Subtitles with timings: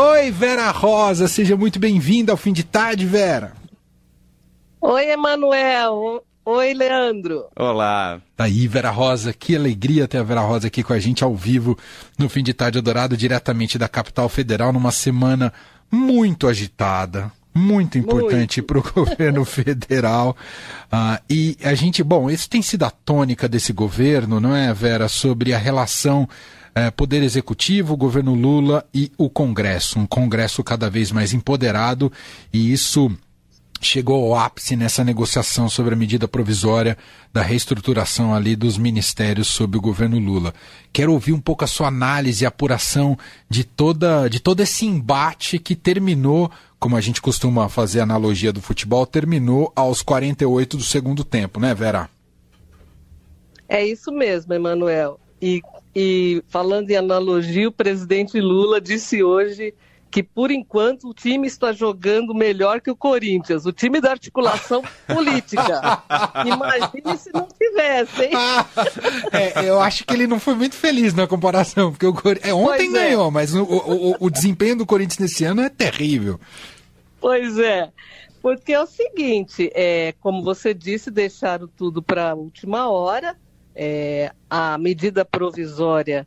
[0.00, 3.52] Oi, Vera Rosa, seja muito bem-vinda ao fim de tarde, Vera.
[4.80, 6.22] Oi, Emanuel.
[6.44, 7.46] Oi, Leandro.
[7.56, 8.20] Olá.
[8.36, 11.34] Tá aí, Vera Rosa, que alegria ter a Vera Rosa aqui com a gente ao
[11.34, 11.76] vivo
[12.16, 15.52] no fim de tarde adorado, diretamente da capital federal, numa semana
[15.90, 20.36] muito agitada, muito importante para o governo federal.
[20.92, 25.08] Uh, e a gente, bom, esse tem sido a tônica desse governo, não é, Vera,
[25.08, 26.28] sobre a relação
[26.74, 29.98] eh, Poder Executivo, governo Lula e o Congresso.
[29.98, 32.12] Um Congresso cada vez mais empoderado
[32.52, 33.10] e isso
[33.80, 36.96] chegou ao ápice nessa negociação sobre a medida provisória
[37.32, 40.52] da reestruturação ali dos ministérios sob o governo Lula.
[40.92, 43.16] Quero ouvir um pouco a sua análise e apuração
[43.48, 48.60] de toda de todo esse embate que terminou, como a gente costuma fazer analogia do
[48.60, 52.08] futebol, terminou aos 48 do segundo tempo, né, Vera?
[53.68, 55.20] É isso mesmo, Emanuel.
[55.40, 55.62] E,
[55.94, 59.74] e falando em analogia, o presidente Lula disse hoje
[60.10, 64.82] que por enquanto o time está jogando melhor que o Corinthians, o time da articulação
[65.06, 66.02] política.
[66.46, 68.32] Imagine se não tivesse, hein?
[69.32, 72.38] É, eu acho que ele não foi muito feliz na comparação, porque o Cor...
[72.42, 72.92] é, ontem é.
[72.92, 76.40] ganhou, mas o, o, o desempenho do Corinthians nesse ano é terrível.
[77.20, 77.90] Pois é.
[78.40, 83.36] Porque é o seguinte, é, como você disse, deixaram tudo para a última hora.
[83.74, 86.26] É, a medida provisória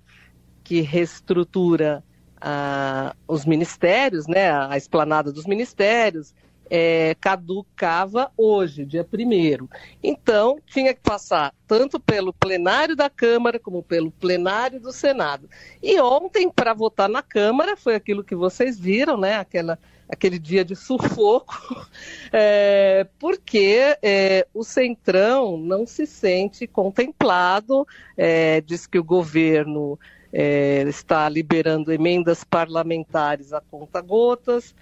[0.63, 2.03] que reestrutura
[2.41, 6.33] a, os ministérios, né, a esplanada dos ministérios,
[6.73, 9.67] é, caducava hoje, dia 1
[10.01, 15.49] Então, tinha que passar tanto pelo plenário da Câmara como pelo plenário do Senado.
[15.83, 19.35] E ontem, para votar na Câmara, foi aquilo que vocês viram, né?
[19.35, 21.53] Aquela, aquele dia de sufoco,
[22.31, 29.99] é, porque é, o Centrão não se sente contemplado, é, diz que o governo
[30.31, 34.73] é, está liberando emendas parlamentares a conta-gotas,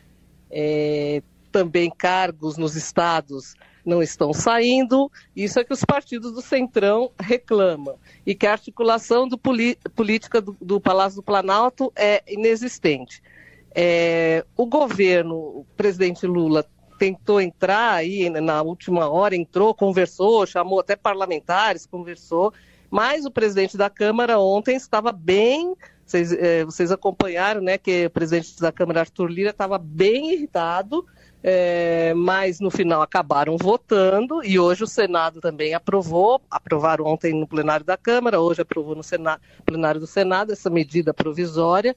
[0.52, 7.12] é, também cargos nos estados não estão saindo, isso é que os partidos do Centrão
[7.20, 13.22] reclamam, e que a articulação do política do, do, Palácio do Planalto é inexistente.
[13.74, 16.66] É, o governo, o presidente Lula,
[17.00, 22.54] tentou entrar aí na última hora, entrou, conversou, chamou até parlamentares, conversou,
[22.90, 25.76] mas o presidente da Câmara ontem estava bem.
[26.06, 31.06] Vocês, eh, vocês acompanharam, né, que o presidente da Câmara, Arthur Lira, estava bem irritado,
[31.44, 36.42] eh, mas no final acabaram votando e hoje o Senado também aprovou.
[36.50, 41.14] Aprovaram ontem no plenário da Câmara, hoje aprovou no Senado, plenário do Senado essa medida
[41.14, 41.96] provisória.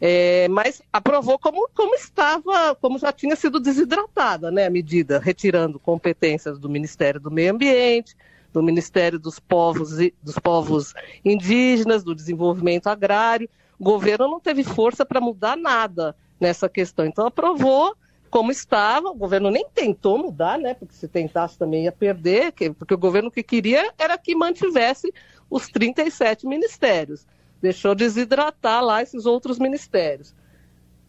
[0.00, 5.78] É, mas aprovou como, como estava, como já tinha sido desidratada né, a medida, retirando
[5.78, 8.14] competências do Ministério do Meio Ambiente,
[8.54, 9.90] do Ministério dos Povos,
[10.22, 10.94] dos Povos
[11.24, 13.50] Indígenas, do Desenvolvimento Agrário.
[13.78, 17.04] O governo não teve força para mudar nada nessa questão.
[17.04, 17.96] Então, aprovou
[18.30, 20.72] como estava, o governo nem tentou mudar, né?
[20.72, 25.12] Porque se tentasse também ia perder, porque o governo que queria era que mantivesse
[25.50, 27.26] os 37 ministérios.
[27.60, 30.32] Deixou desidratar lá esses outros ministérios.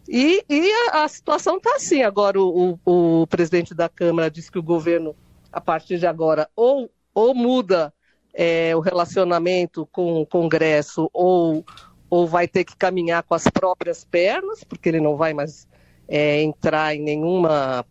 [0.08, 2.02] E, e a, a, situação está assim.
[2.02, 5.14] Agora, o, o, o, presidente da Câmara disse que o governo,
[5.52, 7.94] a partir de agora, ou ou muda
[8.34, 11.64] é, o relacionamento com o Congresso, ou,
[12.10, 15.66] ou vai ter que caminhar com as próprias pernas, porque ele não vai mais
[16.06, 17.86] é, entrar em nenhuma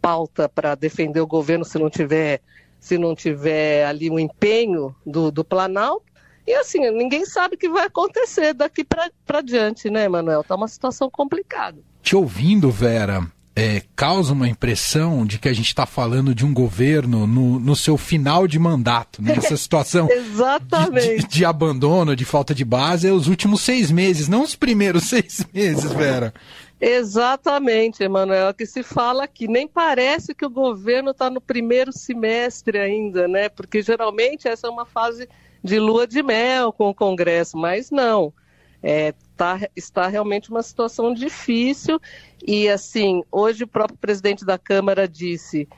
[0.00, 2.40] pauta para defender o governo se não tiver
[2.78, 6.04] se não tiver ali um empenho do, do Planalto.
[6.44, 10.40] E assim, ninguém sabe o que vai acontecer daqui para diante, né, Manuel?
[10.40, 11.78] Está uma situação complicada.
[12.02, 13.24] Te ouvindo, Vera,
[13.54, 17.76] é, causa uma impressão de que a gente está falando de um governo no, no
[17.76, 19.34] seu final de mandato, né?
[19.36, 24.26] Essa situação de, de, de, abandono, de falta de base, é os últimos seis meses,
[24.26, 26.32] não os primeiros seis meses, Vera.
[26.80, 32.78] Exatamente, Emanuel, que se fala que nem parece que o governo está no primeiro semestre
[32.78, 33.48] ainda, né?
[33.48, 35.28] Porque geralmente essa é uma fase
[35.62, 38.32] de lua de mel com o Congresso, mas não.
[38.82, 42.00] É, tá, está realmente uma situação difícil
[42.44, 45.68] e assim hoje o próprio presidente da Câmara disse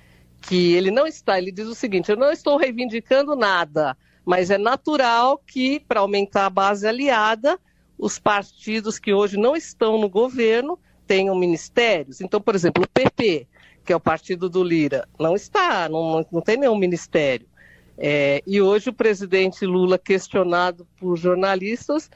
[0.40, 4.56] que ele não está, ele diz o seguinte: eu não estou reivindicando nada, mas é
[4.56, 7.58] natural que para aumentar a base aliada
[7.98, 12.20] os partidos que hoje não estão no governo tenham ministérios.
[12.20, 13.46] Então, por exemplo, o PP,
[13.84, 17.46] que é o partido do Lira, não está, não, não tem nenhum ministério.
[17.96, 22.10] É, e hoje o presidente Lula, questionado por jornalistas,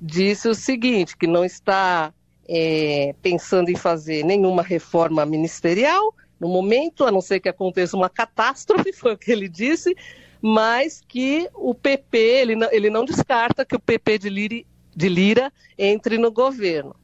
[0.00, 2.12] disse o seguinte, que não está
[2.48, 8.10] é, pensando em fazer nenhuma reforma ministerial no momento, a não ser que aconteça uma
[8.10, 9.96] catástrofe, foi o que ele disse,
[10.40, 15.08] mas que o PP, ele não, ele não descarta que o PP de Lira, de
[15.08, 16.96] Lira entre no governo.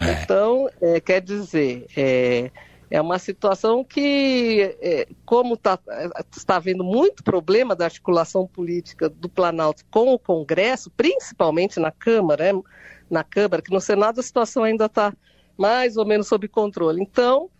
[0.00, 0.22] É.
[0.22, 2.50] Então, é, quer dizer, é,
[2.90, 5.78] é uma situação que, é, como tá,
[6.34, 12.52] está havendo muito problema da articulação política do Planalto com o Congresso, principalmente na Câmara,
[12.52, 12.62] né,
[13.10, 15.14] na Câmara, que no Senado a situação ainda está
[15.56, 17.02] mais ou menos sob controle.
[17.02, 17.50] Então,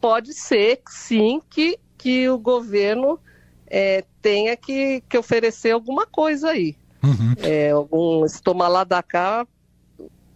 [0.00, 3.18] pode ser, sim, que, que o governo
[3.66, 6.76] é, tenha que, que oferecer alguma coisa aí.
[7.02, 7.34] Uhum.
[7.42, 9.46] É, algum, se tomar lá da cá,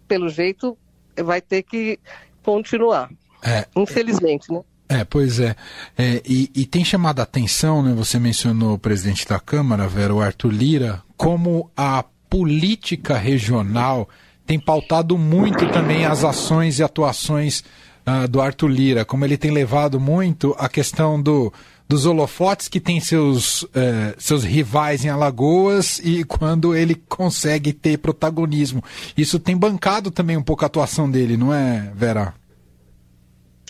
[0.07, 0.77] pelo jeito,
[1.17, 1.99] vai ter que
[2.43, 3.11] continuar.
[3.43, 4.61] É, Infelizmente, né?
[4.89, 5.55] É, pois é.
[5.97, 7.95] é e, e, tem chamado a atenção, né?
[7.95, 14.09] Você mencionou o presidente da Câmara, Vera, o Arthur Lira, como a política regional
[14.45, 17.63] tem pautado muito também as ações e atuações
[18.05, 21.53] uh, do Arthur Lira, como ele tem levado muito a questão do,
[21.89, 23.69] dos holofotes que tem seus, uh,
[24.19, 28.83] seus rivais em Alagoas e quando ele consegue ter protagonismo.
[29.17, 32.35] Isso tem bancado também um pouco a atuação dele, não é, Vera?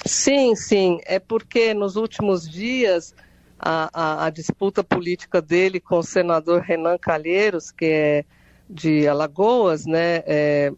[0.04, 1.00] Sim, sim.
[1.04, 3.14] É porque nos últimos dias
[3.58, 8.24] a, a, a disputa política dele com o senador Renan Calheiros, que é
[8.68, 10.72] de Alagoas, né, é,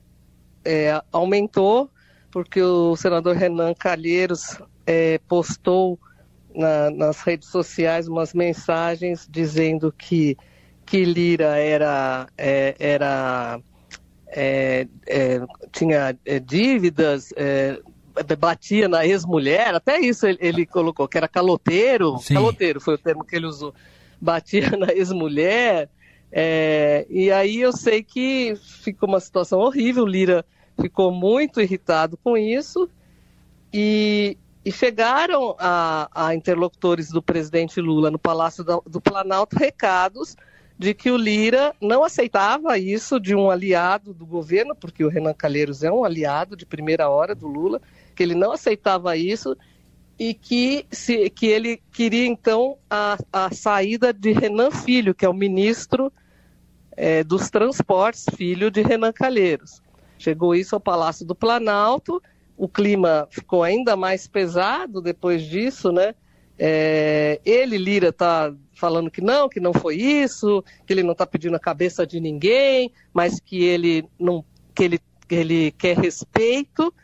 [0.64, 1.90] é, aumentou,
[2.30, 5.98] porque o senador Renan Calheiros é, postou
[6.54, 10.36] na, nas redes sociais umas mensagens dizendo que,
[10.84, 13.60] que Lira era, é, era
[14.26, 15.40] é, é,
[15.70, 17.32] tinha dívidas,
[18.38, 22.34] batia na ex-mulher, até isso ele, ele, colocou, que era caloteiro, Sim.
[22.34, 23.74] caloteiro foi o termo que ele usou,
[24.20, 25.88] batia na ex-mulher,
[26.30, 30.44] é, e aí eu sei que ficou uma situação horrível, Lira
[30.80, 32.88] ficou muito irritado com isso,
[33.72, 40.36] e, e chegaram a, a, interlocutores do presidente Lula no Palácio do, do Planalto recados
[40.78, 45.32] de que o Lira não aceitava isso de um aliado do governo, porque o Renan
[45.32, 47.80] Calheiros é um aliado de primeira hora do Lula,
[48.12, 49.56] que ele não aceitava isso
[50.18, 55.28] e que, se, que ele queria então a, a saída de Renan Filho, que é
[55.28, 56.12] o ministro
[56.96, 59.82] é, dos Transportes, filho de Renan Calheiros.
[60.18, 62.22] Chegou isso ao Palácio do Planalto,
[62.56, 66.14] o clima ficou ainda mais pesado depois disso, né?
[66.58, 71.26] É, ele, Lira, está falando que não, que não foi isso, que ele não está
[71.26, 74.44] pedindo a cabeça de ninguém, mas que ele não,
[74.74, 76.94] que ele, que ele quer respeito.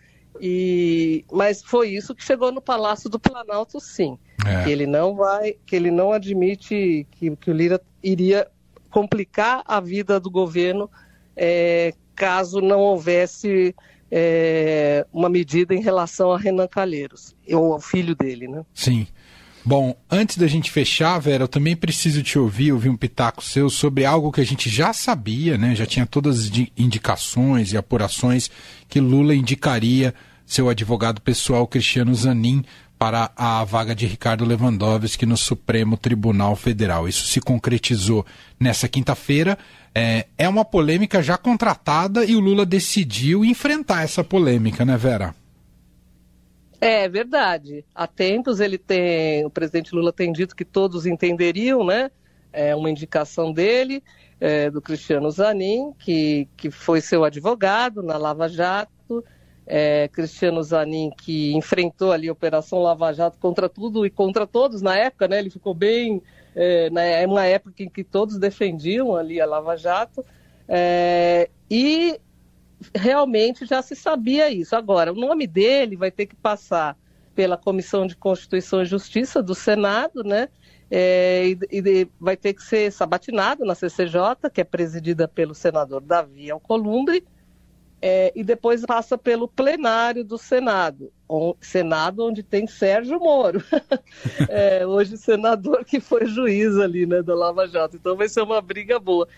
[0.40, 4.19] E, mas foi isso que chegou no Palácio do Planalto, sim.
[4.46, 4.64] É.
[4.64, 8.46] Que ele não vai, que ele não admite que, que o Lira iria
[8.90, 10.90] complicar a vida do governo
[11.37, 13.75] é, caso não houvesse
[14.11, 18.64] é, uma medida em relação a Renan Calheiros, ou ao filho dele, né?
[18.75, 19.06] Sim.
[19.64, 23.69] Bom, antes da gente fechar, Vera, eu também preciso te ouvir, ouvir um pitaco seu
[23.69, 25.75] sobre algo que a gente já sabia, né?
[25.75, 28.50] Já tinha todas as indicações e apurações
[28.88, 30.14] que Lula indicaria
[30.46, 32.64] seu advogado pessoal Cristiano Zanin
[32.99, 37.08] para a vaga de Ricardo Lewandowski no Supremo Tribunal Federal.
[37.08, 38.26] Isso se concretizou
[38.58, 39.56] nessa quinta-feira.
[39.94, 45.34] É, é uma polêmica já contratada e o Lula decidiu enfrentar essa polêmica, né, Vera?
[46.81, 47.85] É verdade.
[47.95, 52.11] Há tempos ele tem, o presidente Lula tem dito que todos entenderiam, né?
[52.53, 54.03] É uma indicação dele,
[54.41, 59.25] é, do Cristiano Zanin, que, que foi seu advogado na Lava Jato
[59.69, 64.81] é, Cristiano Zanin, que enfrentou ali a Operação Lava Jato contra tudo e contra todos
[64.81, 65.39] na época, né?
[65.39, 66.23] Ele ficou bem.
[66.56, 70.25] É, né, é uma época em que todos defendiam ali a Lava Jato.
[70.67, 72.19] É, e
[72.94, 74.77] realmente já se sabia isso.
[74.77, 76.97] Agora, o nome dele vai ter que passar
[77.35, 80.49] pela Comissão de Constituição e Justiça do Senado, né?
[80.91, 86.01] É, e, e, vai ter que ser sabatinado na CCJ, que é presidida pelo senador
[86.01, 87.25] Davi Alcolumbre,
[88.01, 91.13] é, e depois passa pelo plenário do Senado,
[91.61, 93.63] Senado onde tem Sérgio Moro,
[94.49, 97.97] é, hoje senador que foi juiz ali, né, da Lava Jato.
[97.97, 99.29] Então vai ser uma briga boa.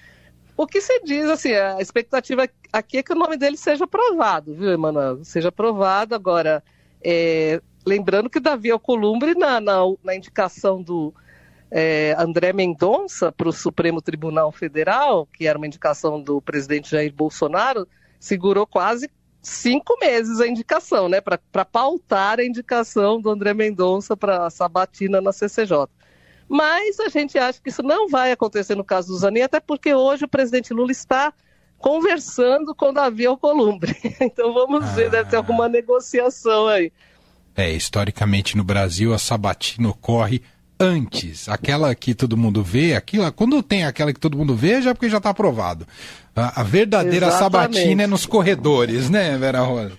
[0.61, 4.55] O que você diz, assim, a expectativa aqui é que o nome dele seja aprovado,
[4.55, 5.25] viu, Emanuel?
[5.25, 6.15] Seja aprovado.
[6.15, 6.63] Agora,
[7.03, 11.15] é, lembrando que Davi Alcolumbre, na, na, na indicação do
[11.71, 17.15] é, André Mendonça para o Supremo Tribunal Federal, que era uma indicação do presidente Jair
[17.15, 17.89] Bolsonaro,
[18.19, 24.45] segurou quase cinco meses a indicação, né, para pautar a indicação do André Mendonça para
[24.45, 25.89] a sabatina na CCJ.
[26.51, 29.95] Mas a gente acha que isso não vai acontecer no caso do Zanin, até porque
[29.95, 31.33] hoje o presidente Lula está
[31.79, 33.97] conversando com Davi Alcolumbre.
[34.21, 35.11] Então vamos ver, ah.
[35.11, 36.93] deve ter alguma negociação aí.
[37.55, 40.43] É, historicamente no Brasil a sabatina ocorre
[40.79, 41.49] antes.
[41.49, 44.95] Aquela que todo mundo vê, aquilo, quando tem aquela que todo mundo vê, já é
[44.95, 45.87] porque já está aprovado.
[46.35, 47.77] A, a verdadeira Exatamente.
[47.77, 49.93] sabatina é nos corredores, né, Vera Rosa?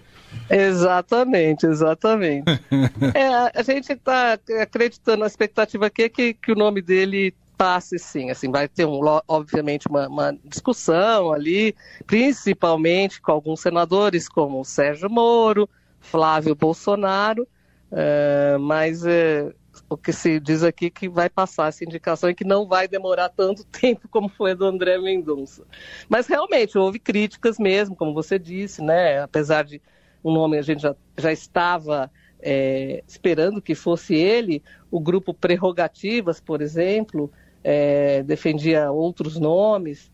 [0.49, 2.45] Exatamente, exatamente.
[3.15, 7.99] é, a gente está acreditando, a expectativa aqui é que, que o nome dele passe
[7.99, 11.75] sim, assim, vai ter um, obviamente uma, uma, discussão ali,
[12.07, 15.69] principalmente com alguns senadores como Sérgio Moro,
[15.99, 17.43] Flávio Bolsonaro,
[17.91, 19.53] uh, mas uh,
[19.87, 23.29] o que se diz aqui que vai passar essa indicação e que não vai demorar
[23.29, 25.63] tanto tempo como foi a do André Mendonça.
[26.09, 29.21] Mas realmente houve críticas mesmo, como você disse, né?
[29.21, 29.81] Apesar de
[30.23, 32.11] o nome a gente já, já estava
[32.41, 37.31] é, esperando que fosse ele, o grupo Prerrogativas, por exemplo,
[37.63, 40.11] é, defendia outros nomes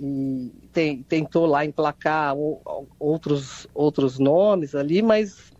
[0.00, 2.34] e tem, tentou lá emplacar
[2.98, 5.52] outros, outros nomes ali, mas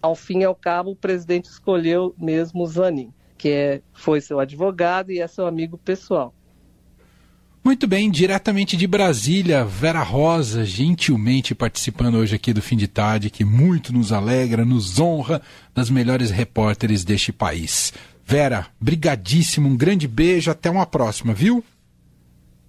[0.00, 5.10] ao fim e ao cabo, o presidente escolheu mesmo Zanin, que é, foi seu advogado
[5.10, 6.34] e é seu amigo pessoal.
[7.64, 13.30] Muito bem, diretamente de Brasília, Vera Rosa, gentilmente participando hoje aqui do Fim de Tarde,
[13.30, 15.40] que muito nos alegra, nos honra,
[15.74, 17.90] das melhores repórteres deste país.
[18.22, 21.64] Vera, brigadíssimo, um grande beijo, até uma próxima, viu?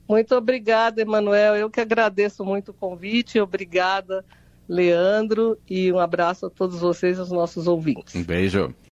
[0.08, 1.58] Muito obrigada, Emanuel.
[1.58, 4.24] Eu que agradeço muito o convite, obrigada
[4.68, 8.16] Leandro, e um abraço a todos vocês, os nossos ouvintes.
[8.16, 8.74] Um beijo.